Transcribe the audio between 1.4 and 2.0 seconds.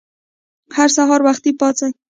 پاڅئ!